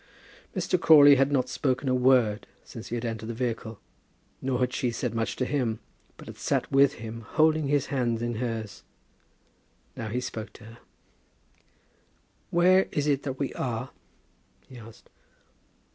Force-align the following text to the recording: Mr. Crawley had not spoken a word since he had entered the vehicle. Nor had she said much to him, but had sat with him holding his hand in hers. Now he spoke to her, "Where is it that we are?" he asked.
Mr. 0.55 0.81
Crawley 0.81 1.13
had 1.13 1.31
not 1.31 1.47
spoken 1.47 1.87
a 1.87 1.93
word 1.93 2.47
since 2.63 2.87
he 2.87 2.95
had 2.95 3.05
entered 3.05 3.27
the 3.27 3.35
vehicle. 3.35 3.79
Nor 4.41 4.57
had 4.57 4.73
she 4.73 4.89
said 4.89 5.13
much 5.13 5.35
to 5.35 5.45
him, 5.45 5.79
but 6.17 6.25
had 6.27 6.37
sat 6.37 6.71
with 6.71 6.93
him 6.93 7.21
holding 7.21 7.67
his 7.67 7.85
hand 7.93 8.19
in 8.23 8.37
hers. 8.37 8.81
Now 9.95 10.07
he 10.09 10.19
spoke 10.19 10.53
to 10.53 10.63
her, 10.65 10.77
"Where 12.49 12.87
is 12.91 13.05
it 13.05 13.21
that 13.21 13.37
we 13.37 13.53
are?" 13.53 13.91
he 14.67 14.79
asked. 14.79 15.07